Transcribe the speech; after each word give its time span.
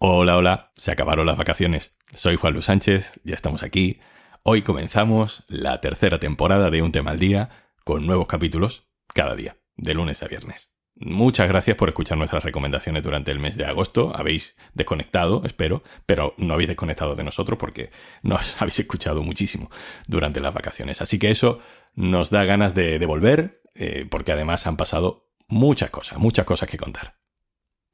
Hola, 0.00 0.36
hola, 0.36 0.70
se 0.76 0.92
acabaron 0.92 1.26
las 1.26 1.36
vacaciones. 1.36 1.96
Soy 2.14 2.36
Juan 2.36 2.52
Luis 2.52 2.66
Sánchez, 2.66 3.18
ya 3.24 3.34
estamos 3.34 3.64
aquí. 3.64 3.98
Hoy 4.44 4.62
comenzamos 4.62 5.42
la 5.48 5.80
tercera 5.80 6.20
temporada 6.20 6.70
de 6.70 6.82
Un 6.82 6.92
tema 6.92 7.10
al 7.10 7.18
día, 7.18 7.50
con 7.82 8.06
nuevos 8.06 8.28
capítulos 8.28 8.86
cada 9.12 9.34
día, 9.34 9.56
de 9.76 9.94
lunes 9.94 10.22
a 10.22 10.28
viernes. 10.28 10.70
Muchas 10.94 11.48
gracias 11.48 11.76
por 11.76 11.88
escuchar 11.88 12.16
nuestras 12.16 12.44
recomendaciones 12.44 13.02
durante 13.02 13.32
el 13.32 13.40
mes 13.40 13.56
de 13.56 13.64
agosto. 13.64 14.12
Habéis 14.14 14.54
desconectado, 14.72 15.42
espero, 15.44 15.82
pero 16.06 16.32
no 16.38 16.54
habéis 16.54 16.68
desconectado 16.68 17.16
de 17.16 17.24
nosotros 17.24 17.58
porque 17.58 17.90
nos 18.22 18.62
habéis 18.62 18.78
escuchado 18.78 19.24
muchísimo 19.24 19.68
durante 20.06 20.38
las 20.38 20.54
vacaciones. 20.54 21.02
Así 21.02 21.18
que 21.18 21.32
eso 21.32 21.58
nos 21.96 22.30
da 22.30 22.44
ganas 22.44 22.72
de, 22.76 23.04
volver, 23.04 23.62
eh, 23.74 24.06
porque 24.08 24.30
además 24.30 24.64
han 24.68 24.76
pasado 24.76 25.32
muchas 25.48 25.90
cosas, 25.90 26.20
muchas 26.20 26.46
cosas 26.46 26.68
que 26.68 26.76
contar. 26.76 27.18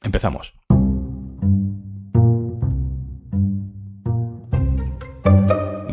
Empezamos. 0.03 0.53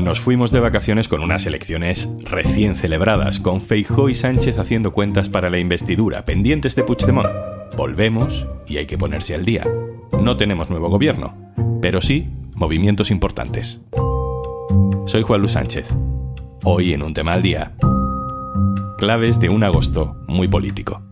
Nos 0.02 0.20
fuimos 0.20 0.52
de 0.52 0.60
vacaciones 0.60 1.08
con 1.08 1.22
unas 1.22 1.46
elecciones 1.46 2.10
recién 2.24 2.76
celebradas, 2.76 3.40
con 3.40 3.62
Feijó 3.62 4.10
y 4.10 4.16
Sánchez 4.16 4.58
haciendo 4.58 4.94
cuentas 4.94 5.30
para 5.30 5.52
la 5.52 5.60
investidura, 5.60 6.26
pendientes 6.26 6.76
de 6.76 6.84
Puigdemont. 6.84 7.30
Volvemos 7.78 8.48
y 8.68 8.78
hay 8.78 8.88
que 8.88 8.98
ponerse 8.98 9.36
al 9.36 9.46
día. 9.46 9.62
No 10.20 10.38
tenemos 10.38 10.72
nuevo 10.72 10.90
gobierno, 10.90 11.38
pero 11.84 12.02
sí 12.02 12.30
movimientos 12.56 13.12
importantes. 13.12 13.82
Soy 15.06 15.22
Juan 15.22 15.42
Luis 15.42 15.52
Sánchez. 15.52 15.88
Hoy 16.64 16.94
en 16.94 17.04
un 17.04 17.14
tema 17.14 17.34
al 17.34 17.44
día. 17.44 17.74
Claves 18.98 19.40
de 19.40 19.50
un 19.50 19.64
agosto 19.64 20.16
muy 20.28 20.48
político. 20.48 21.04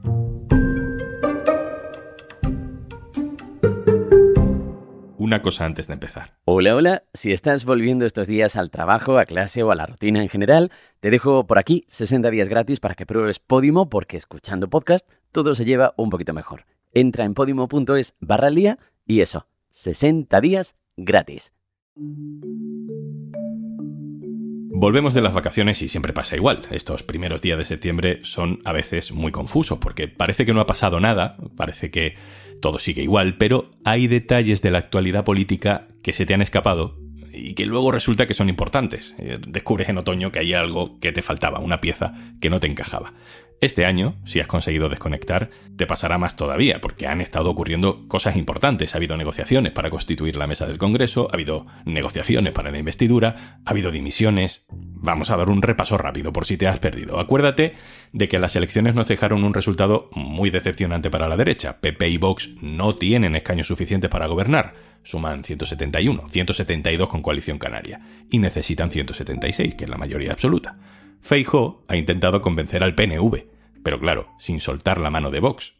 Una 5.29 5.43
cosa 5.43 5.65
antes 5.65 5.85
de 5.85 5.93
empezar. 5.93 6.33
Hola, 6.45 6.75
hola. 6.75 7.03
Si 7.13 7.31
estás 7.31 7.63
volviendo 7.63 8.07
estos 8.07 8.27
días 8.27 8.55
al 8.55 8.71
trabajo, 8.71 9.19
a 9.19 9.25
clase 9.25 9.61
o 9.61 9.69
a 9.69 9.75
la 9.75 9.85
rutina 9.85 10.23
en 10.23 10.27
general, 10.27 10.71
te 11.01 11.11
dejo 11.11 11.45
por 11.45 11.59
aquí 11.59 11.85
60 11.87 12.31
días 12.31 12.49
gratis 12.49 12.79
para 12.79 12.95
que 12.95 13.05
pruebes 13.05 13.37
Podimo 13.37 13.89
porque 13.89 14.17
escuchando 14.17 14.71
podcast 14.71 15.07
todo 15.31 15.53
se 15.53 15.65
lleva 15.65 15.93
un 15.97 16.09
poquito 16.09 16.33
mejor. 16.33 16.65
Entra 16.93 17.25
en 17.25 17.35
podimo.es 17.35 18.15
barra 18.19 18.49
día 18.49 18.79
y 19.05 19.21
eso, 19.21 19.45
60 19.69 20.41
días 20.41 20.75
gratis. 20.97 21.53
Volvemos 24.81 25.13
de 25.13 25.21
las 25.21 25.33
vacaciones 25.33 25.81
y 25.83 25.89
siempre 25.89 26.13
pasa 26.13 26.37
igual. 26.37 26.61
Estos 26.71 27.03
primeros 27.03 27.41
días 27.41 27.57
de 27.57 27.65
septiembre 27.65 28.21
son 28.23 28.61
a 28.65 28.71
veces 28.71 29.11
muy 29.11 29.31
confusos 29.31 29.77
porque 29.77 30.07
parece 30.07 30.45
que 30.45 30.53
no 30.53 30.61
ha 30.61 30.65
pasado 30.65 30.99
nada, 30.99 31.37
parece 31.55 31.91
que 31.91 32.15
todo 32.61 32.79
sigue 32.79 33.03
igual, 33.03 33.37
pero 33.37 33.69
hay 33.83 34.07
detalles 34.07 34.61
de 34.61 34.71
la 34.71 34.79
actualidad 34.79 35.23
política 35.23 35.87
que 36.03 36.13
se 36.13 36.25
te 36.25 36.33
han 36.33 36.41
escapado 36.41 36.97
y 37.31 37.53
que 37.53 37.65
luego 37.65 37.91
resulta 37.91 38.27
que 38.27 38.33
son 38.33 38.49
importantes. 38.49 39.15
Eh, 39.17 39.39
descubres 39.47 39.89
en 39.89 39.97
otoño 39.97 40.31
que 40.31 40.39
hay 40.39 40.53
algo 40.53 40.99
que 40.99 41.11
te 41.11 41.21
faltaba, 41.21 41.59
una 41.59 41.77
pieza 41.77 42.13
que 42.41 42.49
no 42.49 42.59
te 42.59 42.67
encajaba. 42.67 43.13
Este 43.61 43.85
año, 43.85 44.15
si 44.23 44.39
has 44.39 44.47
conseguido 44.47 44.87
desconectar, 44.87 45.49
te 45.75 45.85
pasará 45.85 46.17
más 46.17 46.37
todavía, 46.37 46.79
porque 46.79 47.07
han 47.07 47.19
estado 47.19 47.49
ocurriendo 47.49 48.07
cosas 48.07 48.37
importantes. 48.37 48.93
Ha 48.93 48.97
habido 48.97 49.17
negociaciones 49.17 49.73
para 49.73 49.89
constituir 49.89 50.37
la 50.37 50.47
mesa 50.47 50.65
del 50.65 50.77
Congreso, 50.77 51.27
ha 51.29 51.33
habido 51.33 51.65
negociaciones 51.83 52.53
para 52.53 52.71
la 52.71 52.77
investidura, 52.77 53.59
ha 53.65 53.69
habido 53.69 53.91
dimisiones. 53.91 54.65
Vamos 55.01 55.29
a 55.29 55.37
dar 55.37 55.49
un 55.49 55.61
repaso 55.61 55.97
rápido 55.97 56.33
por 56.33 56.45
si 56.45 56.57
te 56.57 56.67
has 56.67 56.79
perdido. 56.79 57.19
Acuérdate 57.19 57.73
de 58.11 58.27
que 58.27 58.37
las 58.37 58.57
elecciones 58.57 58.95
nos 58.95 59.07
dejaron 59.07 59.45
un 59.45 59.53
resultado 59.53 60.09
muy 60.13 60.49
decepcionante 60.49 61.09
para 61.09 61.29
la 61.29 61.37
derecha. 61.37 61.79
PP 61.79 62.09
y 62.09 62.17
Vox 62.17 62.55
no 62.61 62.95
tienen 62.95 63.35
escaños 63.35 63.67
suficientes 63.67 64.09
para 64.09 64.27
gobernar. 64.27 64.73
Suman 65.03 65.45
171, 65.45 66.27
172 66.27 67.07
con 67.07 67.21
coalición 67.21 67.57
canaria, 67.57 68.01
y 68.29 68.39
necesitan 68.39 68.91
176, 68.91 69.75
que 69.75 69.85
es 69.85 69.89
la 69.89 69.97
mayoría 69.97 70.33
absoluta. 70.33 70.77
Feijóo 71.21 71.85
ha 71.87 71.95
intentado 71.95 72.41
convencer 72.41 72.83
al 72.83 72.95
PNV, 72.95 73.45
pero 73.83 73.99
claro, 73.99 74.27
sin 74.37 74.59
soltar 74.59 74.99
la 74.99 75.09
mano 75.09 75.31
de 75.31 75.39
Vox. 75.39 75.78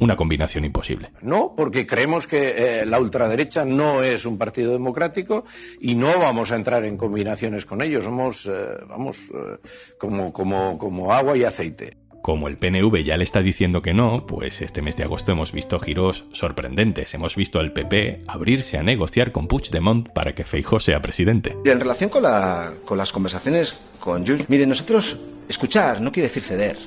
Una 0.00 0.16
combinación 0.16 0.64
imposible. 0.64 1.10
No, 1.20 1.54
porque 1.54 1.86
creemos 1.86 2.26
que 2.26 2.54
eh, 2.80 2.86
la 2.86 2.98
ultraderecha 2.98 3.66
no 3.66 4.02
es 4.02 4.24
un 4.24 4.38
partido 4.38 4.72
democrático 4.72 5.44
y 5.78 5.94
no 5.94 6.18
vamos 6.18 6.52
a 6.52 6.56
entrar 6.56 6.84
en 6.86 6.96
combinaciones 6.96 7.66
con 7.66 7.82
ellos. 7.82 8.04
Somos, 8.04 8.46
eh, 8.46 8.52
vamos, 8.88 9.30
eh, 9.30 9.58
como, 9.98 10.32
como, 10.32 10.78
como 10.78 11.12
agua 11.12 11.36
y 11.36 11.44
aceite. 11.44 11.98
Como 12.22 12.48
el 12.48 12.56
PNV 12.56 13.02
ya 13.02 13.16
le 13.16 13.24
está 13.24 13.42
diciendo 13.42 13.82
que 13.82 13.92
no, 13.92 14.26
pues 14.26 14.62
este 14.62 14.82
mes 14.82 14.96
de 14.96 15.04
agosto 15.04 15.32
hemos 15.32 15.52
visto 15.52 15.78
giros 15.78 16.24
sorprendentes. 16.32 17.12
Hemos 17.12 17.36
visto 17.36 17.60
al 17.60 17.72
PP 17.72 18.24
abrirse 18.26 18.78
a 18.78 18.82
negociar 18.82 19.32
con 19.32 19.48
Puigdemont 19.48 20.08
para 20.10 20.34
que 20.34 20.44
Feijóo 20.44 20.80
sea 20.80 21.02
presidente. 21.02 21.56
Y 21.64 21.70
en 21.70 21.80
relación 21.80 22.08
con, 22.08 22.22
la, 22.22 22.72
con 22.84 22.96
las 22.96 23.12
conversaciones 23.12 23.74
con 23.98 24.26
Junts, 24.26 24.48
miren, 24.48 24.70
nosotros 24.70 25.18
escuchar 25.48 26.00
no 26.00 26.10
quiere 26.10 26.28
decir 26.28 26.42
ceder. 26.42 26.78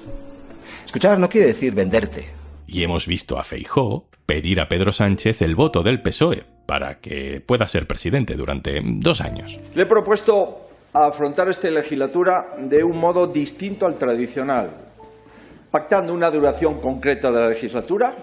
Escuchar 0.85 1.19
no 1.19 1.29
quiere 1.29 1.47
decir 1.47 1.73
venderte. 1.73 2.42
Y 2.67 2.83
hemos 2.83 3.07
visto 3.07 3.39
a 3.39 3.43
Feijóo 3.43 4.07
pedir 4.25 4.59
a 4.59 4.67
Pedro 4.67 4.91
Sánchez 4.91 5.41
el 5.41 5.55
voto 5.55 5.83
del 5.83 6.01
PSOE 6.01 6.43
para 6.65 6.99
que 6.99 7.41
pueda 7.41 7.67
ser 7.67 7.87
presidente 7.87 8.35
durante 8.35 8.81
dos 8.83 9.21
años. 9.21 9.59
Le 9.75 9.83
he 9.83 9.85
propuesto 9.85 10.69
afrontar 10.93 11.49
esta 11.49 11.69
legislatura 11.69 12.55
de 12.57 12.83
un 12.83 12.99
modo 12.99 13.27
distinto 13.27 13.85
al 13.85 13.95
tradicional 13.95 14.69
pactando 15.73 16.13
una 16.13 16.29
duración 16.29 16.79
concreta 16.79 17.31
de 17.31 17.41
la 17.41 17.47
legislatura, 17.47 18.13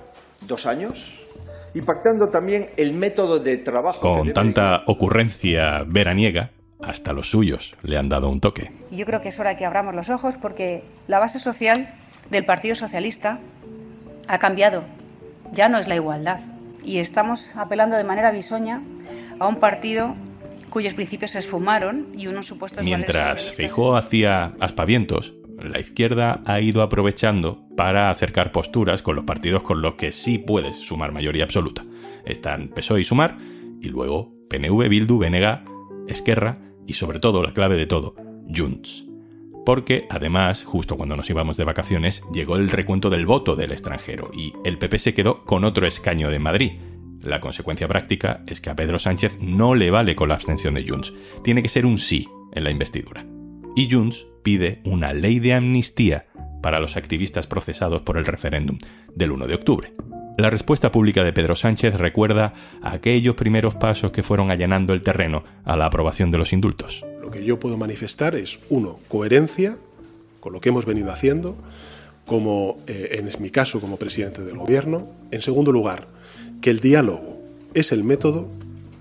dos 0.47 0.67
años, 0.67 1.27
y 1.75 1.83
pactando 1.83 2.29
también 2.29 2.71
el 2.77 2.93
método 2.93 3.41
de 3.41 3.57
trabajo. 3.57 4.01
Con 4.01 4.33
tanta 4.33 4.85
ocurrencia 4.87 5.83
veraniega, 5.85 6.53
hasta 6.81 7.13
los 7.13 7.29
suyos 7.29 7.75
le 7.83 7.99
han 7.99 8.09
dado 8.09 8.29
un 8.29 8.41
toque. 8.41 8.71
Yo 8.93 9.05
creo 9.05 9.21
que 9.21 9.31
es 9.31 9.41
hora 9.41 9.57
que 9.57 9.65
abramos 9.65 9.97
los 9.97 10.11
ojos 10.11 10.37
porque 10.37 10.85
la 11.09 11.19
base 11.19 11.41
social 11.41 11.93
del 12.31 12.45
Partido 12.45 12.77
Socialista 12.77 13.41
ha 14.29 14.39
cambiado. 14.39 14.85
Ya 15.53 15.69
no 15.69 15.79
es 15.79 15.89
la 15.89 15.97
igualdad. 15.97 16.41
Y 16.85 16.99
estamos 16.99 17.57
apelando 17.57 17.97
de 17.97 18.05
manera 18.05 18.31
bisoña 18.31 18.83
a 19.39 19.47
un 19.47 19.57
partido 19.57 20.15
cuyos 20.71 20.95
principios 20.95 21.33
se 21.33 21.41
esfumaron 21.41 22.09
y 22.17 22.29
unos 22.29 22.47
supuestos 22.47 22.85
Mientras 22.85 23.53
Fijó 23.53 23.97
hacía 23.97 24.55
aspavientos, 24.61 25.35
la 25.63 25.81
izquierda 25.81 26.41
ha 26.47 26.61
ido 26.61 26.83
aprovechando 26.83 27.67
para 27.77 28.11
acercar 28.11 28.53
posturas 28.53 29.03
con 29.03 29.17
los 29.17 29.25
partidos 29.25 29.63
con 29.63 29.83
los 29.83 29.95
que 29.95 30.13
sí 30.13 30.39
puedes 30.39 30.77
sumar 30.77 31.13
mayoría 31.13 31.45
absoluta. 31.45 31.85
Están 32.25 32.69
PSOE 32.69 33.01
y 33.01 33.05
Sumar, 33.05 33.37
y 33.81 33.89
luego 33.89 34.33
PNV, 34.49 34.89
Bildu, 34.89 35.19
BNG, 35.19 35.65
Esquerra 36.09 36.59
y 36.87 36.95
sobre 36.95 37.21
todo, 37.21 37.43
la 37.43 37.53
clave 37.53 37.77
de 37.77 37.87
todo, 37.87 38.15
Junts. 38.55 39.10
Porque, 39.71 40.09
además, 40.11 40.65
justo 40.65 40.97
cuando 40.97 41.17
nos 41.17 41.31
íbamos 41.31 41.57
de 41.57 41.63
vacaciones, 41.63 42.25
llegó 42.33 42.57
el 42.57 42.71
recuento 42.71 43.09
del 43.09 43.25
voto 43.25 43.55
del 43.55 43.71
extranjero 43.71 44.33
y 44.35 44.53
el 44.65 44.79
PP 44.79 44.99
se 44.99 45.15
quedó 45.15 45.45
con 45.45 45.65
otro 45.65 45.87
escaño 45.87 46.29
de 46.29 46.41
Madrid. 46.41 46.73
La 47.21 47.39
consecuencia 47.39 47.87
práctica 47.87 48.43
es 48.49 48.61
que 48.61 48.71
a 48.71 48.75
Pedro 48.75 48.99
Sánchez 48.99 49.39
no 49.41 49.77
le 49.77 49.93
vale 49.93 50.17
con 50.17 50.29
la 50.29 50.35
abstención 50.35 50.75
de 50.75 50.85
Junts. 50.85 51.13
Tiene 51.45 51.63
que 51.63 51.69
ser 51.69 51.87
un 51.87 51.99
sí 51.99 52.29
en 52.53 52.65
la 52.65 52.73
investidura 52.73 53.25
y 53.77 53.89
Junts 53.89 54.27
pide 54.43 54.81
una 54.87 55.13
ley 55.13 55.39
de 55.39 55.55
amnistía 55.55 56.27
para 56.65 56.81
los 56.81 56.97
activistas 56.97 57.47
procesados 57.47 58.03
por 58.03 58.17
el 58.17 58.27
referéndum 58.27 58.77
del 59.15 59.31
1 59.31 59.47
de 59.47 59.55
octubre. 59.55 59.93
La 60.41 60.49
respuesta 60.49 60.91
pública 60.91 61.23
de 61.23 61.35
Pedro 61.35 61.55
Sánchez 61.55 61.97
recuerda 61.97 62.55
aquellos 62.81 63.35
primeros 63.35 63.75
pasos 63.75 64.11
que 64.11 64.23
fueron 64.23 64.51
allanando 64.51 64.95
el 64.95 65.03
terreno 65.03 65.45
a 65.67 65.77
la 65.77 65.85
aprobación 65.85 66.31
de 66.31 66.39
los 66.39 66.55
indultos. 66.55 67.05
Lo 67.21 67.31
que 67.31 67.45
yo 67.45 67.61
puedo 67.61 67.77
manifestar 67.77 68.35
es, 68.37 68.59
uno, 68.71 69.01
coherencia 69.09 69.77
con 70.41 70.55
lo 70.55 70.63
que 70.63 70.71
hemos 70.71 70.87
venido 70.87 71.13
haciendo, 71.13 71.57
como 72.25 72.79
eh, 72.87 73.23
en 73.23 73.43
mi 73.43 73.51
caso 73.51 73.83
como 73.83 73.99
presidente 73.99 74.43
del 74.43 74.57
Gobierno. 74.57 75.09
En 75.31 75.43
segundo 75.43 75.73
lugar, 75.73 76.09
que 76.63 76.71
el 76.71 76.81
diálogo 76.81 77.39
es 77.75 77.93
el 77.93 78.03
método 78.03 78.49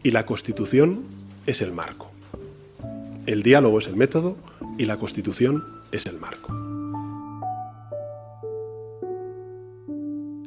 y 0.04 0.12
la 0.12 0.26
Constitución 0.26 1.06
es 1.46 1.62
el 1.62 1.72
marco. 1.72 2.12
El 3.28 3.44
diálogo 3.44 3.80
es 3.80 3.88
el 3.88 3.96
método 3.96 4.36
y 4.78 4.84
la 4.84 4.98
Constitución 4.98 5.64
es 5.94 6.06
el 6.06 6.20
marco. 6.20 6.69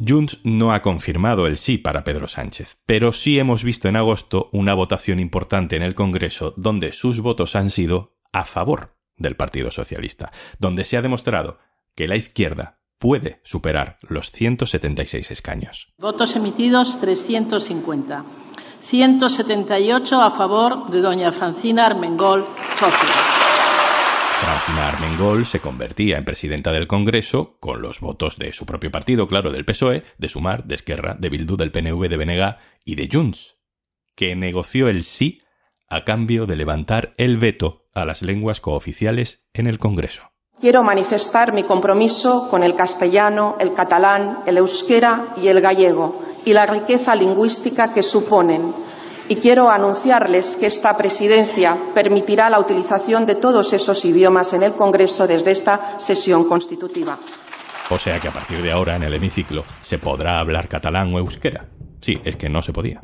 Junts 0.05 0.41
no 0.45 0.73
ha 0.73 0.83
confirmado 0.83 1.47
el 1.47 1.59
sí 1.59 1.79
para 1.79 2.03
Pedro 2.03 2.27
Sánchez, 2.27 2.79
pero 2.87 3.13
sí 3.13 3.39
hemos 3.39 3.63
visto 3.63 3.89
en 3.89 3.97
agosto 3.97 4.49
una 4.53 4.75
votación 4.75 5.21
importante 5.21 5.77
en 5.77 5.83
el 5.83 5.95
Congreso 5.95 6.55
donde 6.57 6.93
sus 6.93 7.21
votos 7.21 7.55
han 7.55 7.71
sido 7.71 8.17
a 8.33 8.45
favor 8.45 8.97
del 9.17 9.37
Partido 9.37 9.71
Socialista, 9.71 10.33
donde 10.59 10.85
se 10.85 10.97
ha 10.97 11.03
demostrado 11.03 11.59
que 11.95 12.09
la 12.09 12.17
izquierda 12.17 12.81
puede 12.99 13.41
superar 13.45 13.99
los 14.03 14.33
176 14.33 15.31
escaños. 15.31 15.93
Votos 15.99 16.35
emitidos 16.35 16.99
350. 17.01 18.25
178 18.89 20.21
a 20.21 20.31
favor 20.33 20.91
de 20.91 21.01
doña 21.01 21.31
Francina 21.33 21.87
Armengol. 21.87 22.47
Francina 24.43 24.89
Armengol 24.89 25.47
se 25.47 25.61
convertía 25.61 26.19
en 26.19 26.25
presidenta 26.25 26.73
del 26.73 26.89
Congreso 26.89 27.59
con 27.61 27.81
los 27.81 28.01
votos 28.01 28.39
de 28.39 28.53
su 28.53 28.67
propio 28.67 28.91
partido, 28.91 29.29
claro, 29.29 29.53
del 29.53 29.65
PSOE, 29.65 30.03
de 30.19 30.29
Sumar, 30.29 30.65
de 30.65 30.75
Esquerra, 30.75 31.15
de 31.17 31.29
Bildu, 31.29 31.57
del 31.57 31.71
PNV, 31.71 32.09
de 32.09 32.17
Benega 32.17 32.59
y 32.85 32.97
de 32.97 33.09
Junts. 33.11 33.61
que 34.17 34.35
negoció 34.35 34.89
el 34.89 35.05
sí 35.05 35.43
a 35.89 36.03
cambio 36.03 36.47
de 36.47 36.57
levantar 36.57 37.13
el 37.19 37.39
veto 37.39 37.85
a 37.95 38.05
las 38.05 38.23
lenguas 38.23 38.61
cooficiales 38.61 39.47
en 39.55 39.69
el 39.69 39.79
Congreso. 39.79 40.25
Quiero 40.61 40.83
manifestar 40.83 41.53
mi 41.53 41.63
compromiso 41.63 42.49
con 42.51 42.65
el 42.65 42.75
castellano, 42.75 43.55
el 43.61 43.75
catalán, 43.75 44.41
el 44.47 44.57
euskera 44.57 45.35
y 45.37 45.47
el 45.47 45.61
gallego 45.61 46.21
y 46.45 46.53
la 46.53 46.67
riqueza 46.67 47.15
lingüística 47.15 47.93
que 47.93 48.03
suponen. 48.03 48.75
Y 49.33 49.37
quiero 49.37 49.71
anunciarles 49.71 50.59
que 50.59 50.67
esta 50.67 50.95
presidencia 50.95 51.75
permitirá 51.95 52.51
la 52.51 52.61
utilización 52.61 53.25
de 53.25 53.37
todos 53.37 53.73
esos 53.73 54.05
idiomas 54.05 54.53
en 54.53 54.63
el 54.63 54.75
Congreso 54.75 55.27
desde 55.27 55.53
esta 55.53 55.99
sesión 55.99 56.47
constitutiva. 56.47 57.19
O 57.89 57.99
sea 57.99 58.21
que 58.21 58.29
a 58.29 58.31
partir 58.31 58.61
de 58.61 58.71
ahora 58.71 58.95
en 58.95 59.05
el 59.05 59.15
hemiciclo 59.15 59.65
se 59.81 59.97
podrá 59.97 60.39
hablar 60.39 60.69
catalán 60.69 61.15
o 61.15 61.19
euskera. 61.19 61.65
Sí, 62.03 62.21
es 62.25 62.37
que 62.37 62.51
no 62.51 62.61
se 62.61 62.75
podía. 62.75 63.01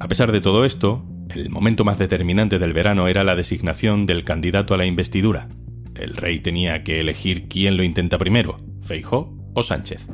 A 0.00 0.08
pesar 0.08 0.32
de 0.32 0.40
todo 0.40 0.64
esto, 0.64 1.04
el 1.34 1.50
momento 1.50 1.84
más 1.84 1.98
determinante 1.98 2.58
del 2.58 2.72
verano 2.72 3.06
era 3.06 3.22
la 3.22 3.36
designación 3.36 4.06
del 4.06 4.24
candidato 4.24 4.72
a 4.72 4.78
la 4.78 4.86
investidura. 4.86 5.46
El 5.94 6.16
rey 6.16 6.40
tenía 6.40 6.82
que 6.84 7.00
elegir 7.00 7.48
quién 7.48 7.76
lo 7.76 7.82
intenta 7.82 8.16
primero, 8.16 8.56
Feijó 8.80 9.36
o 9.52 9.62
Sánchez. 9.62 10.06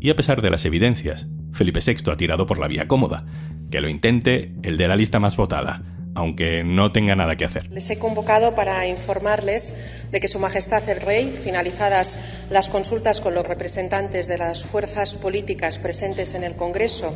Y 0.00 0.08
a 0.08 0.16
pesar 0.16 0.40
de 0.40 0.48
las 0.48 0.64
evidencias, 0.64 1.28
Felipe 1.54 1.80
VI 1.80 2.10
ha 2.10 2.16
tirado 2.16 2.46
por 2.46 2.58
la 2.58 2.68
vía 2.68 2.88
cómoda, 2.88 3.24
que 3.70 3.80
lo 3.80 3.88
intente 3.88 4.52
el 4.62 4.76
de 4.76 4.88
la 4.88 4.96
lista 4.96 5.20
más 5.20 5.36
votada, 5.36 5.82
aunque 6.14 6.64
no 6.64 6.92
tenga 6.92 7.14
nada 7.16 7.36
que 7.36 7.44
hacer. 7.44 7.70
Les 7.70 7.88
he 7.90 7.98
convocado 7.98 8.54
para 8.54 8.86
informarles 8.86 9.74
de 10.10 10.20
que 10.20 10.28
Su 10.28 10.38
Majestad 10.38 10.88
el 10.88 11.00
Rey, 11.00 11.36
finalizadas 11.42 12.18
las 12.50 12.68
consultas 12.68 13.20
con 13.20 13.34
los 13.34 13.46
representantes 13.46 14.26
de 14.28 14.38
las 14.38 14.64
fuerzas 14.64 15.14
políticas 15.14 15.78
presentes 15.78 16.34
en 16.34 16.44
el 16.44 16.56
Congreso 16.56 17.14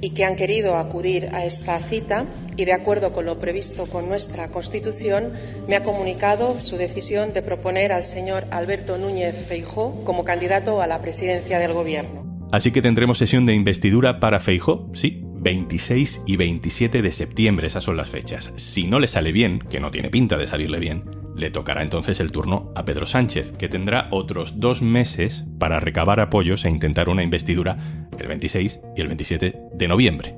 y 0.00 0.10
que 0.10 0.24
han 0.24 0.36
querido 0.36 0.76
acudir 0.76 1.30
a 1.32 1.44
esta 1.44 1.78
cita 1.78 2.26
y, 2.56 2.64
de 2.64 2.74
acuerdo 2.74 3.12
con 3.12 3.24
lo 3.24 3.38
previsto 3.40 3.86
con 3.86 4.08
nuestra 4.08 4.48
Constitución, 4.48 5.32
me 5.66 5.76
ha 5.76 5.82
comunicado 5.82 6.60
su 6.60 6.76
decisión 6.76 7.32
de 7.32 7.42
proponer 7.42 7.92
al 7.92 8.04
señor 8.04 8.46
Alberto 8.50 8.98
Núñez 8.98 9.46
Feijó 9.46 10.04
como 10.04 10.24
candidato 10.24 10.82
a 10.82 10.86
la 10.86 11.00
presidencia 11.00 11.58
del 11.58 11.72
Gobierno. 11.72 12.25
Así 12.52 12.70
que 12.70 12.82
tendremos 12.82 13.18
sesión 13.18 13.44
de 13.46 13.54
investidura 13.54 14.20
para 14.20 14.40
Feijó, 14.40 14.88
sí, 14.94 15.22
26 15.24 16.22
y 16.26 16.36
27 16.36 17.02
de 17.02 17.12
septiembre, 17.12 17.66
esas 17.66 17.84
son 17.84 17.96
las 17.96 18.08
fechas. 18.08 18.52
Si 18.56 18.86
no 18.86 19.00
le 19.00 19.08
sale 19.08 19.32
bien, 19.32 19.58
que 19.58 19.80
no 19.80 19.90
tiene 19.90 20.10
pinta 20.10 20.36
de 20.36 20.46
salirle 20.46 20.78
bien, 20.78 21.04
le 21.36 21.50
tocará 21.50 21.82
entonces 21.82 22.18
el 22.20 22.32
turno 22.32 22.70
a 22.74 22.84
Pedro 22.84 23.06
Sánchez, 23.06 23.52
que 23.52 23.68
tendrá 23.68 24.08
otros 24.10 24.58
dos 24.58 24.80
meses 24.80 25.44
para 25.58 25.80
recabar 25.80 26.20
apoyos 26.20 26.64
e 26.64 26.70
intentar 26.70 27.08
una 27.08 27.22
investidura 27.22 27.76
el 28.18 28.26
26 28.26 28.80
y 28.96 29.00
el 29.00 29.08
27 29.08 29.58
de 29.74 29.88
noviembre. 29.88 30.36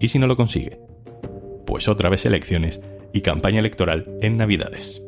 ¿Y 0.00 0.08
si 0.08 0.18
no 0.18 0.26
lo 0.26 0.36
consigue? 0.36 0.80
Pues 1.66 1.88
otra 1.88 2.08
vez 2.08 2.24
elecciones 2.26 2.80
y 3.12 3.20
campaña 3.20 3.60
electoral 3.60 4.06
en 4.20 4.36
Navidades. 4.36 5.02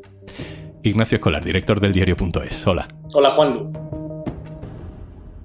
Ignacio 0.82 1.16
Escolar, 1.16 1.44
director 1.44 1.80
del 1.80 1.92
diario.es. 1.92 2.66
Hola. 2.66 2.86
Hola, 3.12 3.30
Juan. 3.30 3.72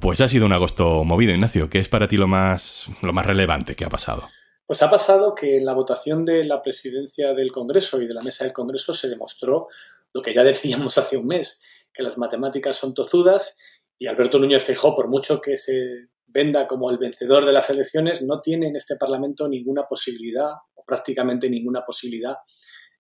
Pues 0.02 0.20
ha 0.20 0.28
sido 0.28 0.48
un 0.48 0.52
agosto 0.52 1.04
movido, 1.04 1.32
Ignacio. 1.32 1.70
¿Qué 1.70 1.78
es 1.78 1.88
para 1.88 2.08
ti 2.08 2.18
lo 2.18 2.28
más, 2.28 2.88
lo 3.04 3.14
más 3.14 3.24
relevante 3.24 3.76
que 3.76 3.86
ha 3.86 3.90
pasado? 3.90 4.28
Pues 4.66 4.82
ha 4.82 4.90
pasado 4.90 5.36
que 5.36 5.58
en 5.58 5.66
la 5.66 5.74
votación 5.74 6.26
de 6.26 6.44
la 6.44 6.64
presidencia 6.64 7.36
del 7.36 7.52
Congreso 7.52 8.02
y 8.02 8.08
de 8.08 8.16
la 8.16 8.22
mesa 8.22 8.44
del 8.44 8.52
Congreso 8.52 8.96
se 8.96 9.10
demostró 9.10 9.68
lo 10.12 10.24
que 10.24 10.34
ya 10.34 10.44
decíamos 10.46 10.98
hace 10.98 11.18
un 11.18 11.28
mes, 11.28 11.62
que 11.94 12.02
las 12.02 12.18
matemáticas 12.18 12.78
son 12.78 12.96
tozudas 12.96 13.60
y 14.00 14.08
Alberto 14.08 14.40
Núñez 14.40 14.64
Feijóo, 14.64 14.96
por 14.96 15.08
mucho 15.08 15.40
que 15.40 15.56
se 15.56 16.08
venda 16.26 16.66
como 16.66 16.90
el 16.90 16.98
vencedor 16.98 17.46
de 17.46 17.54
las 17.54 17.70
elecciones, 17.70 18.24
no 18.24 18.42
tiene 18.42 18.70
en 18.70 18.76
este 18.76 18.96
Parlamento 18.96 19.48
ninguna 19.48 19.84
posibilidad, 19.88 20.54
o 20.74 20.84
prácticamente 20.84 21.48
ninguna 21.48 21.86
posibilidad, 21.86 22.38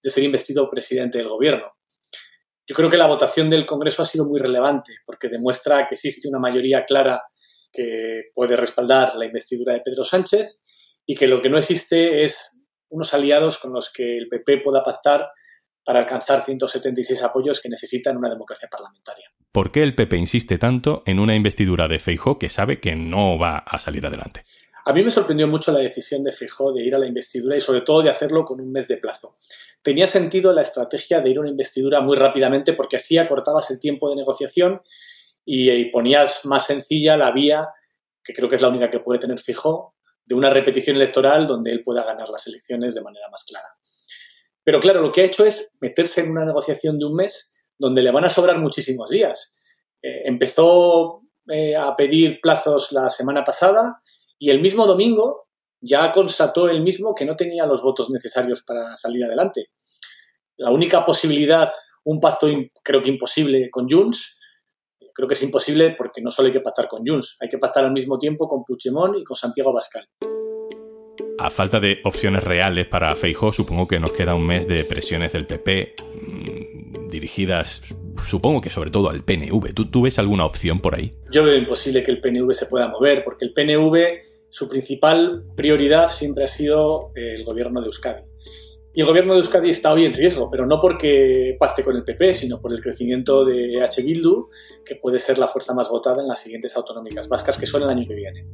de 0.03 0.09
ser 0.11 0.23
investido 0.23 0.69
presidente 0.69 1.17
del 1.17 1.29
Gobierno. 1.29 1.65
Yo 2.71 2.75
creo 2.75 2.89
que 2.89 2.95
la 2.95 3.07
votación 3.07 3.49
del 3.49 3.65
Congreso 3.65 4.01
ha 4.01 4.05
sido 4.05 4.25
muy 4.25 4.39
relevante 4.39 4.93
porque 5.05 5.27
demuestra 5.27 5.89
que 5.89 5.95
existe 5.95 6.29
una 6.29 6.39
mayoría 6.39 6.85
clara 6.85 7.21
que 7.69 8.29
puede 8.33 8.55
respaldar 8.55 9.17
la 9.17 9.25
investidura 9.25 9.73
de 9.73 9.81
Pedro 9.81 10.05
Sánchez 10.05 10.61
y 11.05 11.13
que 11.13 11.27
lo 11.27 11.41
que 11.41 11.49
no 11.49 11.57
existe 11.57 12.23
es 12.23 12.65
unos 12.87 13.13
aliados 13.13 13.57
con 13.57 13.73
los 13.73 13.91
que 13.91 14.17
el 14.17 14.29
PP 14.29 14.59
pueda 14.59 14.85
pactar 14.85 15.27
para 15.83 15.99
alcanzar 15.99 16.45
176 16.45 17.21
apoyos 17.23 17.59
que 17.59 17.67
necesitan 17.67 18.15
una 18.15 18.29
democracia 18.29 18.69
parlamentaria. 18.71 19.25
¿Por 19.51 19.73
qué 19.73 19.83
el 19.83 19.93
PP 19.93 20.15
insiste 20.15 20.57
tanto 20.57 21.03
en 21.05 21.19
una 21.19 21.35
investidura 21.35 21.89
de 21.89 21.99
Feijó 21.99 22.39
que 22.39 22.49
sabe 22.49 22.79
que 22.79 22.95
no 22.95 23.37
va 23.37 23.57
a 23.57 23.79
salir 23.79 24.05
adelante? 24.05 24.45
A 24.85 24.93
mí 24.93 25.03
me 25.03 25.11
sorprendió 25.11 25.47
mucho 25.47 25.71
la 25.71 25.79
decisión 25.79 26.23
de 26.23 26.31
Feijó 26.31 26.73
de 26.73 26.83
ir 26.83 26.95
a 26.95 26.99
la 26.99 27.05
investidura 27.05 27.55
y 27.55 27.61
sobre 27.61 27.81
todo 27.81 28.01
de 28.01 28.09
hacerlo 28.09 28.43
con 28.45 28.59
un 28.59 28.71
mes 28.71 28.87
de 28.87 28.97
plazo. 28.97 29.37
Tenía 29.81 30.07
sentido 30.07 30.53
la 30.53 30.63
estrategia 30.63 31.21
de 31.21 31.29
ir 31.29 31.37
a 31.37 31.41
una 31.41 31.49
investidura 31.49 32.01
muy 32.01 32.17
rápidamente 32.17 32.73
porque 32.73 32.95
así 32.95 33.17
acortabas 33.17 33.69
el 33.71 33.79
tiempo 33.79 34.09
de 34.09 34.15
negociación 34.15 34.81
y, 35.45 35.85
ponías 35.85 36.45
más 36.45 36.65
sencilla 36.65 37.17
la 37.17 37.31
vía, 37.31 37.67
que 38.23 38.33
creo 38.33 38.49
que 38.49 38.55
es 38.55 38.61
la 38.61 38.69
única 38.69 38.89
que 38.89 38.99
puede 38.99 39.19
tener 39.19 39.39
Feijó, 39.39 39.95
de 40.25 40.35
una 40.35 40.49
repetición 40.49 40.95
electoral 40.95 41.47
donde 41.47 41.71
él 41.71 41.83
pueda 41.83 42.03
ganar 42.03 42.29
las 42.29 42.45
elecciones 42.47 42.95
de 42.95 43.01
manera 43.01 43.27
más 43.29 43.43
clara. 43.43 43.67
Pero 44.63 44.79
claro, 44.79 45.01
lo 45.01 45.11
que 45.11 45.21
ha 45.21 45.25
hecho 45.25 45.45
es 45.45 45.77
meterse 45.81 46.21
en 46.21 46.31
una 46.31 46.45
negociación 46.45 46.97
de 46.99 47.05
un 47.05 47.15
mes 47.15 47.51
donde 47.77 48.01
le 48.01 48.11
van 48.11 48.25
a 48.25 48.29
sobrar 48.29 48.59
muchísimos 48.59 49.09
días. 49.09 49.59
Eh, 50.01 50.21
empezó 50.25 51.23
eh, 51.49 51.75
a 51.75 51.95
pedir 51.95 52.39
plazos 52.39 52.91
la 52.91 53.09
semana 53.09 53.43
pasada 53.43 54.00
y 54.41 54.49
el 54.49 54.59
mismo 54.59 54.87
domingo 54.87 55.45
ya 55.79 56.11
constató 56.11 56.67
él 56.67 56.81
mismo 56.81 57.13
que 57.13 57.25
no 57.25 57.35
tenía 57.35 57.67
los 57.67 57.83
votos 57.83 58.09
necesarios 58.09 58.63
para 58.63 58.97
salir 58.97 59.23
adelante. 59.23 59.67
La 60.57 60.71
única 60.71 61.05
posibilidad, 61.05 61.69
un 62.05 62.19
pacto 62.19 62.47
creo 62.83 63.03
que 63.03 63.09
imposible 63.09 63.69
con 63.69 63.87
Junts, 63.87 64.39
creo 65.13 65.27
que 65.27 65.35
es 65.35 65.43
imposible 65.43 65.93
porque 65.95 66.21
no 66.21 66.31
solo 66.31 66.47
hay 66.47 66.53
que 66.53 66.59
pactar 66.59 66.87
con 66.87 67.05
Junts, 67.05 67.37
hay 67.39 67.49
que 67.49 67.59
pactar 67.59 67.85
al 67.85 67.91
mismo 67.91 68.17
tiempo 68.17 68.47
con 68.47 68.63
Puigdemont 68.65 69.19
y 69.19 69.23
con 69.23 69.35
Santiago 69.35 69.71
Bascal. 69.71 70.07
A 71.37 71.51
falta 71.51 71.79
de 71.79 71.99
opciones 72.03 72.43
reales 72.43 72.87
para 72.87 73.15
Feijóo, 73.15 73.53
supongo 73.53 73.87
que 73.87 73.99
nos 73.99 74.11
queda 74.11 74.33
un 74.33 74.47
mes 74.47 74.67
de 74.67 74.83
presiones 74.85 75.33
del 75.33 75.45
PP 75.45 75.93
mm, 76.15 77.09
dirigidas, 77.09 77.95
supongo 78.25 78.59
que 78.59 78.71
sobre 78.71 78.89
todo 78.89 79.11
al 79.11 79.23
PNV. 79.23 79.75
¿Tú, 79.75 79.85
¿Tú 79.85 80.01
ves 80.01 80.17
alguna 80.17 80.45
opción 80.45 80.79
por 80.79 80.95
ahí? 80.95 81.13
Yo 81.31 81.43
veo 81.43 81.57
imposible 81.57 82.03
que 82.03 82.09
el 82.09 82.21
PNV 82.21 82.51
se 82.53 82.65
pueda 82.65 82.87
mover, 82.87 83.23
porque 83.23 83.45
el 83.45 83.53
PNV, 83.53 84.30
su 84.51 84.67
principal 84.67 85.45
prioridad 85.55 86.09
siempre 86.09 86.43
ha 86.43 86.47
sido 86.47 87.11
el 87.15 87.45
gobierno 87.45 87.79
de 87.79 87.87
Euskadi. 87.87 88.23
Y 88.93 88.99
el 88.99 89.07
gobierno 89.07 89.33
de 89.33 89.39
Euskadi 89.39 89.69
está 89.69 89.93
hoy 89.93 90.03
en 90.03 90.13
riesgo, 90.13 90.51
pero 90.51 90.65
no 90.65 90.81
porque 90.81 91.55
pacte 91.57 91.81
con 91.81 91.95
el 91.95 92.03
PP, 92.03 92.33
sino 92.33 92.59
por 92.59 92.73
el 92.73 92.81
crecimiento 92.81 93.45
de 93.45 93.81
H. 93.81 94.03
Bildu, 94.03 94.49
que 94.85 94.97
puede 94.97 95.19
ser 95.19 95.37
la 95.37 95.47
fuerza 95.47 95.73
más 95.73 95.89
votada 95.89 96.21
en 96.21 96.27
las 96.27 96.41
siguientes 96.41 96.75
autonómicas 96.75 97.29
vascas 97.29 97.57
que 97.57 97.65
son 97.65 97.83
el 97.83 97.89
año 97.89 98.05
que 98.05 98.15
viene. 98.15 98.45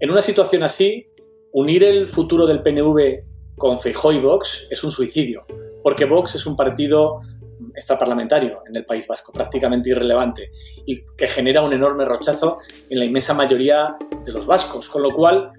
En 0.00 0.10
una 0.10 0.20
situación 0.20 0.64
así, 0.64 1.06
unir 1.52 1.84
el 1.84 2.08
futuro 2.08 2.44
del 2.44 2.60
PNV 2.60 3.22
con 3.56 3.80
Feijóo 3.80 4.12
y 4.12 4.18
Vox 4.18 4.66
es 4.70 4.82
un 4.82 4.90
suicidio, 4.90 5.44
porque 5.84 6.04
Vox 6.04 6.34
es 6.34 6.44
un 6.46 6.56
partido 6.56 7.20
extraparlamentario 7.74 8.62
en 8.68 8.76
el 8.76 8.84
País 8.84 9.06
Vasco, 9.06 9.32
prácticamente 9.32 9.90
irrelevante, 9.90 10.50
y 10.86 11.02
que 11.16 11.28
genera 11.28 11.62
un 11.62 11.72
enorme 11.72 12.04
rechazo 12.04 12.58
en 12.88 12.98
la 12.98 13.04
inmensa 13.04 13.34
mayoría 13.34 13.96
de 14.24 14.32
los 14.32 14.46
vascos, 14.46 14.88
con 14.88 15.02
lo 15.02 15.10
cual 15.10 15.52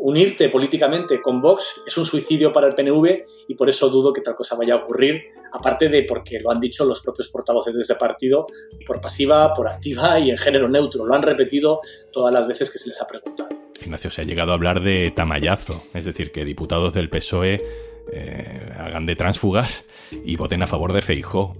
unirte 0.00 0.48
políticamente 0.48 1.20
con 1.20 1.40
Vox 1.40 1.82
es 1.86 1.96
un 1.98 2.06
suicidio 2.06 2.52
para 2.52 2.66
el 2.66 2.74
PNV 2.74 3.22
y 3.48 3.54
por 3.54 3.68
eso 3.68 3.90
dudo 3.90 4.12
que 4.12 4.22
tal 4.22 4.34
cosa 4.34 4.56
vaya 4.56 4.74
a 4.74 4.76
ocurrir, 4.78 5.20
aparte 5.52 5.88
de 5.88 6.04
porque 6.04 6.40
lo 6.40 6.50
han 6.50 6.60
dicho 6.60 6.84
los 6.84 7.02
propios 7.02 7.28
portavoces 7.28 7.74
de 7.74 7.82
ese 7.82 7.94
partido, 7.96 8.46
por 8.86 9.00
pasiva, 9.00 9.52
por 9.54 9.68
activa 9.68 10.18
y 10.18 10.30
en 10.30 10.38
género 10.38 10.68
neutro. 10.68 11.04
Lo 11.04 11.14
han 11.14 11.22
repetido 11.22 11.80
todas 12.12 12.32
las 12.32 12.46
veces 12.46 12.70
que 12.72 12.78
se 12.78 12.88
les 12.88 13.00
ha 13.00 13.06
preguntado. 13.06 13.48
Ignacio, 13.82 14.10
se 14.10 14.22
ha 14.22 14.24
llegado 14.24 14.52
a 14.52 14.54
hablar 14.54 14.82
de 14.82 15.10
tamallazo, 15.10 15.82
es 15.94 16.04
decir, 16.04 16.32
que 16.32 16.44
diputados 16.44 16.92
del 16.94 17.08
PSOE 17.08 17.89
eh, 18.12 18.72
hagan 18.78 19.06
de 19.06 19.16
tránsfugas 19.16 19.86
y 20.24 20.36
voten 20.36 20.62
a 20.62 20.66
favor 20.66 20.92
de 20.92 21.02
Feijó. 21.02 21.56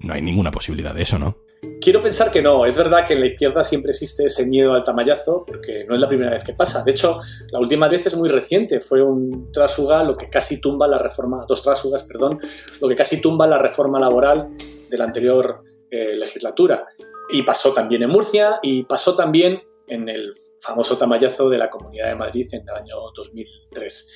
No 0.00 0.14
hay 0.14 0.22
ninguna 0.22 0.50
posibilidad 0.50 0.94
de 0.94 1.02
eso, 1.02 1.18
¿no? 1.18 1.36
Quiero 1.80 2.02
pensar 2.02 2.30
que 2.30 2.42
no. 2.42 2.66
Es 2.66 2.76
verdad 2.76 3.06
que 3.06 3.14
en 3.14 3.20
la 3.20 3.26
izquierda 3.26 3.64
siempre 3.64 3.90
existe 3.90 4.26
ese 4.26 4.46
miedo 4.46 4.74
al 4.74 4.84
tamallazo, 4.84 5.44
porque 5.46 5.84
no 5.88 5.94
es 5.94 6.00
la 6.00 6.08
primera 6.08 6.30
vez 6.30 6.44
que 6.44 6.52
pasa. 6.52 6.84
De 6.84 6.92
hecho, 6.92 7.20
la 7.50 7.58
última 7.58 7.88
vez 7.88 8.06
es 8.06 8.16
muy 8.16 8.28
reciente. 8.28 8.80
Fue 8.80 9.02
un 9.02 9.50
trásuga 9.52 10.02
lo 10.04 10.14
que 10.14 10.30
casi 10.30 10.60
tumba 10.60 10.86
la 10.86 10.98
reforma, 10.98 11.44
dos 11.48 11.66
perdón, 12.06 12.40
lo 12.80 12.88
que 12.88 12.94
casi 12.94 13.20
tumba 13.20 13.46
la 13.46 13.58
reforma 13.58 13.98
laboral 13.98 14.48
de 14.88 14.98
la 14.98 15.04
anterior 15.04 15.62
eh, 15.90 16.14
legislatura. 16.16 16.86
Y 17.32 17.42
pasó 17.42 17.72
también 17.72 18.02
en 18.02 18.10
Murcia 18.10 18.58
y 18.62 18.84
pasó 18.84 19.16
también 19.16 19.62
en 19.88 20.08
el 20.08 20.34
famoso 20.60 20.96
tamallazo 20.96 21.48
de 21.48 21.58
la 21.58 21.70
Comunidad 21.70 22.08
de 22.08 22.14
Madrid 22.14 22.46
en 22.52 22.62
el 22.62 22.74
año 22.74 22.96
2003. 23.14 24.12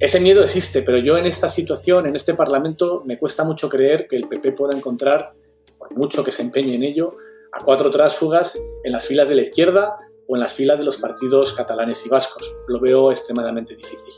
Ese 0.00 0.20
miedo 0.20 0.42
existe, 0.42 0.82
pero 0.82 0.98
yo 0.98 1.16
en 1.16 1.26
esta 1.26 1.48
situación, 1.48 2.06
en 2.06 2.16
este 2.16 2.34
Parlamento, 2.34 3.02
me 3.04 3.18
cuesta 3.18 3.44
mucho 3.44 3.68
creer 3.68 4.06
que 4.08 4.16
el 4.16 4.28
PP 4.28 4.52
pueda 4.52 4.76
encontrar, 4.76 5.34
por 5.78 5.94
mucho 5.96 6.24
que 6.24 6.32
se 6.32 6.42
empeñe 6.42 6.74
en 6.74 6.82
ello, 6.82 7.16
a 7.52 7.64
cuatro 7.64 7.90
tránsfugas 7.90 8.58
en 8.82 8.92
las 8.92 9.06
filas 9.06 9.28
de 9.28 9.36
la 9.36 9.42
izquierda 9.42 9.96
o 10.26 10.36
en 10.36 10.40
las 10.40 10.52
filas 10.52 10.78
de 10.78 10.84
los 10.84 10.96
partidos 10.96 11.52
catalanes 11.52 12.04
y 12.06 12.08
vascos. 12.08 12.52
Lo 12.66 12.80
veo 12.80 13.12
extremadamente 13.12 13.76
difícil. 13.76 14.14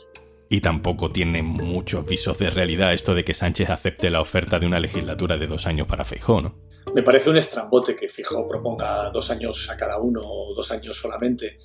Y 0.49 0.61
tampoco 0.61 1.11
tiene 1.11 1.43
muchos 1.43 2.05
visos 2.05 2.39
de 2.39 2.49
realidad 2.49 2.93
esto 2.93 3.13
de 3.13 3.23
que 3.23 3.33
Sánchez 3.33 3.69
acepte 3.69 4.09
la 4.09 4.21
oferta 4.21 4.59
de 4.59 4.65
una 4.65 4.79
legislatura 4.79 5.37
de 5.37 5.47
dos 5.47 5.67
años 5.67 5.87
para 5.87 6.05
Feijó, 6.05 6.41
¿no? 6.41 6.55
Me 6.95 7.03
parece 7.03 7.29
un 7.29 7.37
estrambote 7.37 7.95
que 7.95 8.07
Feijó 8.07 8.47
proponga 8.47 9.09
dos 9.09 9.29
años 9.29 9.69
a 9.69 9.75
cada 9.75 9.99
uno 9.99 10.21
o 10.23 10.55
dos 10.55 10.71
años 10.71 10.95
solamente. 10.97 11.57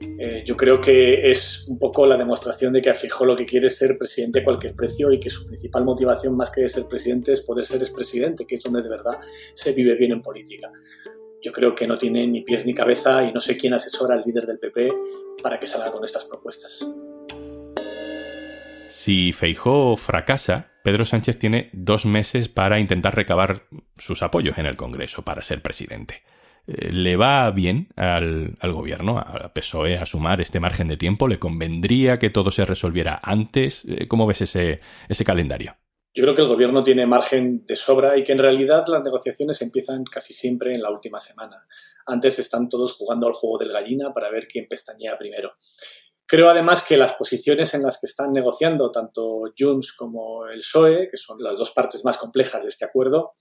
Eh, 0.00 0.42
yo 0.46 0.56
creo 0.56 0.80
que 0.80 1.30
es 1.30 1.66
un 1.68 1.78
poco 1.78 2.06
la 2.06 2.16
demostración 2.16 2.72
de 2.72 2.82
que 2.82 2.94
Feijó 2.94 3.24
lo 3.24 3.36
que 3.36 3.46
quiere 3.46 3.68
es 3.68 3.76
ser 3.78 3.96
presidente 3.96 4.40
a 4.40 4.44
cualquier 4.44 4.74
precio 4.74 5.12
y 5.12 5.20
que 5.20 5.30
su 5.30 5.46
principal 5.46 5.84
motivación 5.84 6.36
más 6.36 6.50
que 6.50 6.68
ser 6.68 6.84
presidente 6.88 7.32
es 7.32 7.40
poder 7.40 7.64
ser 7.64 7.80
expresidente, 7.80 8.46
que 8.46 8.56
es 8.56 8.62
donde 8.62 8.82
de 8.82 8.88
verdad 8.88 9.18
se 9.54 9.72
vive 9.72 9.94
bien 9.94 10.12
en 10.12 10.22
política. 10.22 10.70
Yo 11.42 11.52
creo 11.52 11.74
que 11.74 11.86
no 11.86 11.98
tiene 11.98 12.26
ni 12.26 12.42
pies 12.42 12.66
ni 12.66 12.74
cabeza 12.74 13.22
y 13.22 13.32
no 13.32 13.40
sé 13.40 13.56
quién 13.56 13.74
asesora 13.74 14.14
al 14.14 14.22
líder 14.24 14.46
del 14.46 14.58
PP 14.58 14.88
para 15.42 15.60
que 15.60 15.66
salga 15.66 15.92
con 15.92 16.04
estas 16.04 16.24
propuestas. 16.24 16.86
Si 18.88 19.32
Feijó 19.32 19.96
fracasa, 19.96 20.72
Pedro 20.84 21.04
Sánchez 21.04 21.38
tiene 21.38 21.70
dos 21.72 22.06
meses 22.06 22.48
para 22.48 22.78
intentar 22.78 23.16
recabar 23.16 23.66
sus 23.98 24.22
apoyos 24.22 24.58
en 24.58 24.66
el 24.66 24.76
Congreso 24.76 25.22
para 25.22 25.42
ser 25.42 25.62
presidente. 25.62 26.22
¿Le 26.66 27.16
va 27.16 27.50
bien 27.50 27.88
al, 27.96 28.56
gobierno, 28.62 29.18
a 29.18 29.52
PSOE, 29.52 29.98
a 29.98 30.06
sumar 30.06 30.40
este 30.40 30.60
margen 30.60 30.88
de 30.88 30.96
tiempo? 30.96 31.28
¿Le 31.28 31.38
convendría 31.38 32.18
que 32.18 32.30
todo 32.30 32.50
se 32.50 32.64
resolviera 32.64 33.20
antes? 33.22 33.84
Eh, 33.86 34.08
¿Cómo 34.08 34.26
ves 34.26 34.40
ese, 34.40 34.80
ese 35.08 35.24
calendario? 35.24 35.76
Yo 36.14 36.22
creo 36.22 36.34
que 36.34 36.42
el 36.42 36.48
gobierno 36.48 36.84
tiene 36.84 37.06
margen 37.06 37.66
de 37.66 37.74
sobra 37.74 38.16
y 38.16 38.22
que 38.22 38.32
en 38.32 38.38
realidad 38.38 38.84
las 38.86 39.02
negociaciones 39.02 39.60
empiezan 39.60 40.04
casi 40.04 40.32
siempre 40.32 40.72
en 40.72 40.80
la 40.80 40.90
última 40.90 41.18
semana. 41.18 41.66
Antes 42.06 42.38
están 42.38 42.68
todos 42.68 42.94
jugando 42.94 43.26
al 43.26 43.32
juego 43.32 43.58
del 43.58 43.72
gallina 43.72 44.14
para 44.14 44.30
ver 44.30 44.46
quién 44.46 44.68
pestañea 44.68 45.18
primero. 45.18 45.54
Creo 46.24 46.48
además 46.48 46.84
que 46.86 46.96
las 46.96 47.14
posiciones 47.14 47.74
en 47.74 47.82
las 47.82 48.00
que 48.00 48.06
están 48.06 48.32
negociando 48.32 48.90
tanto 48.90 49.52
Junts 49.58 49.92
como 49.92 50.46
el 50.46 50.60
PSOE, 50.60 51.08
que 51.10 51.16
son 51.16 51.42
las 51.42 51.58
dos 51.58 51.72
partes 51.72 52.04
más 52.04 52.16
complejas 52.16 52.62
de 52.62 52.68
este 52.68 52.84
acuerdo, 52.84 53.34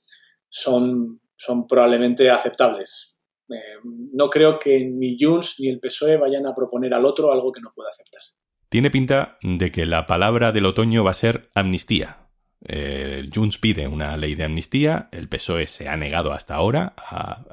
son, 0.49 1.21
son 1.37 1.67
probablemente 1.67 2.29
aceptables. 2.29 3.12
Eh, 3.49 3.79
no 3.83 4.29
creo 4.29 4.59
que 4.59 4.79
ni 4.85 5.17
Junts 5.19 5.55
ni 5.59 5.69
el 5.69 5.79
PSOE 5.79 6.17
vayan 6.17 6.45
a 6.45 6.55
proponer 6.55 6.93
al 6.93 7.05
otro 7.05 7.31
algo 7.31 7.51
que 7.51 7.61
no 7.61 7.73
pueda 7.75 7.89
aceptar. 7.89 8.21
Tiene 8.69 8.89
pinta 8.89 9.37
de 9.43 9.71
que 9.71 9.85
la 9.85 10.05
palabra 10.05 10.51
del 10.51 10.65
otoño 10.65 11.03
va 11.03 11.11
a 11.11 11.15
ser 11.15 11.49
amnistía. 11.53 12.23
El 12.65 13.29
Junts 13.33 13.57
pide 13.57 13.87
una 13.87 14.15
ley 14.15 14.35
de 14.35 14.45
amnistía, 14.45 15.09
el 15.11 15.27
PSOE 15.27 15.67
se 15.67 15.89
ha 15.89 15.97
negado 15.97 16.31
hasta 16.31 16.55
ahora 16.55 16.93
a, 16.97 17.43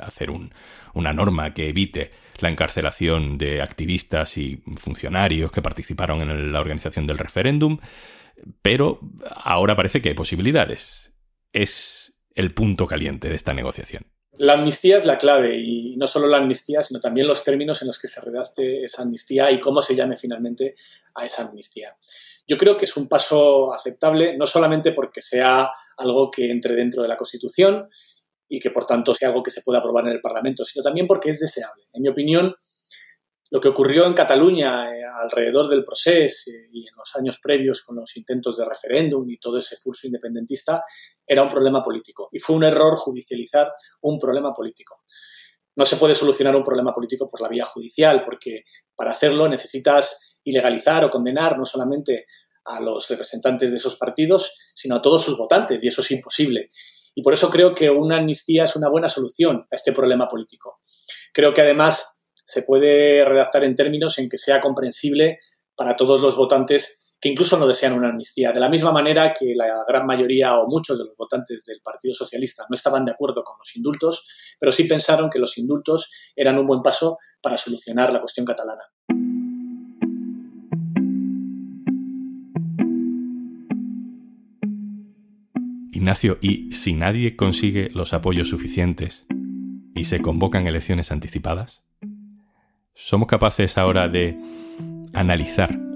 hacer 0.00 0.30
una 0.94 1.12
norma 1.12 1.52
que 1.52 1.68
evite 1.68 2.10
la 2.40 2.48
encarcelación 2.48 3.36
de 3.36 3.60
activistas 3.60 4.38
y 4.38 4.62
funcionarios 4.78 5.52
que 5.52 5.62
participaron 5.62 6.22
en 6.22 6.52
la 6.52 6.60
organización 6.60 7.06
del 7.06 7.18
referéndum, 7.18 7.78
pero 8.62 9.00
ahora 9.36 9.76
parece 9.76 10.00
que 10.00 10.08
hay 10.08 10.14
posibilidades. 10.14 11.14
Es 11.52 12.18
el 12.34 12.52
punto 12.52 12.86
caliente 12.86 13.28
de 13.28 13.36
esta 13.36 13.52
negociación. 13.52 14.04
La 14.38 14.54
amnistía 14.54 14.96
es 14.96 15.04
la 15.04 15.16
clave 15.16 15.56
y 15.56 15.96
no 15.96 16.06
solo 16.06 16.26
la 16.26 16.38
amnistía, 16.38 16.82
sino 16.82 16.98
también 16.98 17.28
los 17.28 17.44
términos 17.44 17.80
en 17.82 17.88
los 17.88 18.00
que 18.00 18.08
se 18.08 18.20
redacte 18.20 18.82
esa 18.82 19.02
amnistía 19.02 19.50
y 19.52 19.60
cómo 19.60 19.80
se 19.80 19.94
llame 19.94 20.18
finalmente 20.18 20.74
a 21.14 21.24
esa 21.24 21.48
amnistía. 21.48 21.96
Yo 22.46 22.58
creo 22.58 22.76
que 22.76 22.84
es 22.84 22.96
un 22.96 23.08
paso 23.08 23.72
aceptable, 23.72 24.36
no 24.36 24.46
solamente 24.46 24.92
porque 24.92 25.22
sea 25.22 25.70
algo 25.96 26.30
que 26.30 26.50
entre 26.50 26.74
dentro 26.74 27.02
de 27.02 27.08
la 27.08 27.16
Constitución 27.16 27.88
y 28.48 28.58
que 28.58 28.70
por 28.70 28.86
tanto 28.86 29.14
sea 29.14 29.28
algo 29.28 29.42
que 29.42 29.50
se 29.50 29.62
pueda 29.62 29.78
aprobar 29.78 30.06
en 30.06 30.12
el 30.12 30.20
Parlamento, 30.20 30.64
sino 30.64 30.82
también 30.82 31.06
porque 31.06 31.30
es 31.30 31.40
deseable. 31.40 31.84
En 31.92 32.02
mi 32.02 32.08
opinión, 32.08 32.54
lo 33.50 33.60
que 33.60 33.68
ocurrió 33.68 34.04
en 34.06 34.14
Cataluña 34.14 34.92
eh, 34.92 35.04
alrededor 35.04 35.68
del 35.68 35.84
proceso 35.84 36.50
eh, 36.50 36.68
y 36.72 36.88
en 36.88 36.96
los 36.96 37.14
años 37.14 37.38
previos 37.40 37.82
con 37.82 37.96
los 37.96 38.16
intentos 38.16 38.58
de 38.58 38.64
referéndum 38.64 39.30
y 39.30 39.38
todo 39.38 39.58
ese 39.58 39.76
curso 39.82 40.08
independentista 40.08 40.82
era 41.26 41.42
un 41.42 41.50
problema 41.50 41.82
político 41.82 42.28
y 42.32 42.38
fue 42.38 42.56
un 42.56 42.64
error 42.64 42.96
judicializar 42.96 43.72
un 44.02 44.18
problema 44.18 44.52
político. 44.52 45.02
No 45.76 45.86
se 45.86 45.96
puede 45.96 46.14
solucionar 46.14 46.54
un 46.54 46.62
problema 46.62 46.94
político 46.94 47.28
por 47.30 47.40
la 47.40 47.48
vía 47.48 47.66
judicial 47.66 48.24
porque 48.24 48.64
para 48.94 49.12
hacerlo 49.12 49.48
necesitas 49.48 50.38
ilegalizar 50.44 51.04
o 51.04 51.10
condenar 51.10 51.58
no 51.58 51.64
solamente 51.64 52.26
a 52.64 52.80
los 52.80 53.08
representantes 53.08 53.70
de 53.70 53.76
esos 53.76 53.96
partidos, 53.96 54.56
sino 54.74 54.96
a 54.96 55.02
todos 55.02 55.22
sus 55.22 55.36
votantes, 55.36 55.82
y 55.82 55.88
eso 55.88 56.00
es 56.00 56.10
imposible. 56.10 56.70
Y 57.14 57.22
por 57.22 57.34
eso 57.34 57.50
creo 57.50 57.74
que 57.74 57.90
una 57.90 58.18
amnistía 58.18 58.64
es 58.64 58.74
una 58.74 58.88
buena 58.88 59.08
solución 59.08 59.66
a 59.70 59.74
este 59.74 59.92
problema 59.92 60.28
político. 60.28 60.80
Creo 61.32 61.52
que 61.52 61.60
además 61.60 62.22
se 62.44 62.62
puede 62.62 63.24
redactar 63.24 63.64
en 63.64 63.74
términos 63.74 64.18
en 64.18 64.28
que 64.28 64.38
sea 64.38 64.60
comprensible 64.60 65.38
para 65.76 65.96
todos 65.96 66.20
los 66.20 66.36
votantes 66.36 67.03
que 67.20 67.28
incluso 67.30 67.58
no 67.58 67.66
desean 67.66 67.94
una 67.94 68.10
amnistía. 68.10 68.52
De 68.52 68.60
la 68.60 68.68
misma 68.68 68.92
manera 68.92 69.32
que 69.32 69.54
la 69.54 69.84
gran 69.88 70.06
mayoría 70.06 70.58
o 70.58 70.68
muchos 70.68 70.98
de 70.98 71.04
los 71.04 71.16
votantes 71.16 71.64
del 71.64 71.80
Partido 71.80 72.12
Socialista 72.12 72.66
no 72.68 72.74
estaban 72.74 73.04
de 73.04 73.12
acuerdo 73.12 73.42
con 73.42 73.56
los 73.58 73.74
indultos, 73.76 74.26
pero 74.58 74.72
sí 74.72 74.84
pensaron 74.84 75.30
que 75.30 75.38
los 75.38 75.56
indultos 75.56 76.10
eran 76.36 76.58
un 76.58 76.66
buen 76.66 76.82
paso 76.82 77.18
para 77.40 77.56
solucionar 77.56 78.12
la 78.12 78.20
cuestión 78.20 78.44
catalana. 78.44 78.82
Ignacio, 85.92 86.36
¿y 86.42 86.72
si 86.72 86.92
nadie 86.92 87.36
consigue 87.36 87.88
los 87.94 88.12
apoyos 88.12 88.48
suficientes 88.48 89.26
y 89.94 90.04
se 90.04 90.20
convocan 90.20 90.66
elecciones 90.66 91.10
anticipadas? 91.10 91.82
¿Somos 92.94 93.28
capaces 93.28 93.78
ahora 93.78 94.08
de 94.08 94.38
analizar 95.14 95.93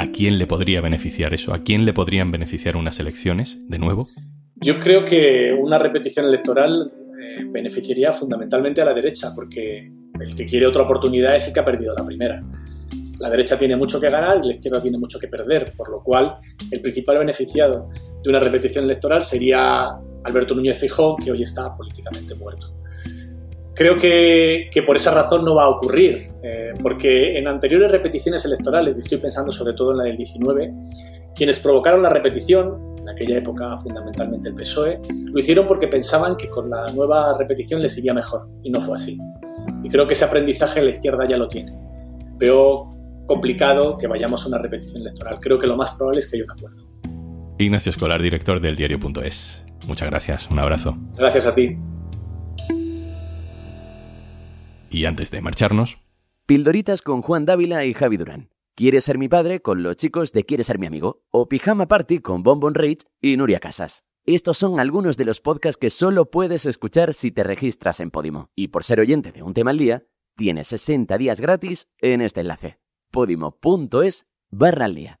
a 0.00 0.10
quién 0.12 0.38
le 0.38 0.46
podría 0.46 0.80
beneficiar 0.80 1.34
eso? 1.34 1.52
¿A 1.52 1.62
quién 1.62 1.84
le 1.84 1.92
podrían 1.92 2.30
beneficiar 2.30 2.76
unas 2.76 2.98
elecciones 3.00 3.58
de 3.68 3.78
nuevo? 3.78 4.08
Yo 4.56 4.80
creo 4.80 5.04
que 5.04 5.52
una 5.52 5.78
repetición 5.78 6.26
electoral 6.26 6.90
eh, 7.20 7.44
beneficiaría 7.50 8.12
fundamentalmente 8.12 8.80
a 8.80 8.86
la 8.86 8.94
derecha, 8.94 9.32
porque 9.34 9.92
el 10.18 10.34
que 10.34 10.46
quiere 10.46 10.66
otra 10.66 10.82
oportunidad 10.82 11.36
es 11.36 11.48
el 11.48 11.54
que 11.54 11.60
ha 11.60 11.64
perdido 11.64 11.94
la 11.94 12.04
primera. 12.04 12.42
La 13.18 13.28
derecha 13.28 13.58
tiene 13.58 13.76
mucho 13.76 14.00
que 14.00 14.08
ganar 14.08 14.40
y 14.42 14.46
la 14.46 14.54
izquierda 14.54 14.80
tiene 14.80 14.96
mucho 14.96 15.18
que 15.18 15.28
perder, 15.28 15.74
por 15.76 15.90
lo 15.90 16.02
cual 16.02 16.36
el 16.70 16.80
principal 16.80 17.18
beneficiado 17.18 17.90
de 18.22 18.30
una 18.30 18.40
repetición 18.40 18.84
electoral 18.84 19.22
sería 19.22 19.88
Alberto 20.24 20.54
Núñez 20.54 20.78
Fijó, 20.78 21.16
que 21.16 21.30
hoy 21.30 21.42
está 21.42 21.76
políticamente 21.76 22.34
muerto. 22.34 22.79
Creo 23.80 23.96
que, 23.96 24.82
por 24.86 24.96
esa 24.96 25.10
razón 25.10 25.42
no 25.42 25.54
va 25.54 25.64
a 25.64 25.70
ocurrir, 25.70 26.34
eh, 26.42 26.74
porque 26.82 27.38
en 27.38 27.48
anteriores 27.48 27.90
repeticiones 27.90 28.44
electorales, 28.44 28.98
y 28.98 29.00
estoy 29.00 29.16
pensando 29.16 29.50
sobre 29.50 29.72
todo 29.72 29.92
en 29.92 29.96
la 29.96 30.04
del 30.04 30.18
19, 30.18 30.70
quienes 31.34 31.60
provocaron 31.60 32.02
la 32.02 32.10
repetición, 32.10 32.98
en 32.98 33.08
aquella 33.08 33.38
época 33.38 33.78
fundamentalmente 33.78 34.50
el 34.50 34.54
PSOE, 34.54 35.00
lo 35.32 35.38
hicieron 35.38 35.66
porque 35.66 35.88
pensaban 35.88 36.36
que 36.36 36.50
con 36.50 36.68
la 36.68 36.92
nueva 36.92 37.38
repetición 37.38 37.80
les 37.80 37.96
iría 37.96 38.12
mejor, 38.12 38.50
y 38.62 38.68
no 38.68 38.82
fue 38.82 38.96
así. 38.96 39.18
Y 39.82 39.88
creo 39.88 40.06
que 40.06 40.12
ese 40.12 40.26
aprendizaje 40.26 40.82
la 40.82 40.90
izquierda 40.90 41.26
ya 41.26 41.38
lo 41.38 41.48
tiene. 41.48 41.72
Veo 42.36 42.94
complicado 43.26 43.96
que 43.96 44.06
vayamos 44.06 44.44
a 44.44 44.48
una 44.48 44.58
repetición 44.58 45.00
electoral. 45.00 45.38
Creo 45.40 45.58
que 45.58 45.66
lo 45.66 45.78
más 45.78 45.94
probable 45.94 46.20
es 46.20 46.30
que 46.30 46.36
haya 46.36 46.44
un 46.44 46.50
acuerdo. 46.50 46.86
Ignacio 47.56 47.88
Escolar, 47.88 48.20
director 48.20 48.60
del 48.60 48.76
diario.es. 48.76 49.64
Muchas 49.86 50.10
gracias, 50.10 50.50
un 50.50 50.58
abrazo. 50.58 50.98
Gracias 51.16 51.46
a 51.46 51.54
ti. 51.54 51.78
Y 54.90 55.04
antes 55.04 55.30
de 55.30 55.40
marcharnos... 55.40 55.98
Pildoritas 56.46 57.00
con 57.00 57.22
Juan 57.22 57.46
Dávila 57.46 57.84
y 57.84 57.94
Javi 57.94 58.16
Durán. 58.16 58.50
¿Quieres 58.74 59.04
ser 59.04 59.18
mi 59.18 59.28
padre? 59.28 59.62
con 59.62 59.84
los 59.84 59.96
chicos 59.96 60.32
de 60.32 60.44
Quieres 60.44 60.66
ser 60.66 60.80
mi 60.80 60.86
amigo. 60.86 61.22
O 61.30 61.48
Pijama 61.48 61.86
Party 61.86 62.18
con 62.18 62.42
Bonbon 62.42 62.74
Rage 62.74 62.98
y 63.20 63.36
Nuria 63.36 63.60
Casas. 63.60 64.02
Estos 64.24 64.58
son 64.58 64.80
algunos 64.80 65.16
de 65.16 65.24
los 65.24 65.40
podcasts 65.40 65.78
que 65.78 65.90
solo 65.90 66.30
puedes 66.30 66.66
escuchar 66.66 67.14
si 67.14 67.30
te 67.30 67.44
registras 67.44 68.00
en 68.00 68.10
Podimo. 68.10 68.50
Y 68.56 68.68
por 68.68 68.84
ser 68.84 69.00
oyente 69.00 69.32
de 69.32 69.42
un 69.42 69.54
tema 69.54 69.70
al 69.70 69.78
día, 69.78 70.04
tienes 70.36 70.68
60 70.68 71.16
días 71.18 71.40
gratis 71.40 71.88
en 71.98 72.20
este 72.20 72.40
enlace. 72.40 72.80
podimo.es 73.12 74.26
barra 74.50 74.86
al 74.86 74.94
día. 74.94 75.20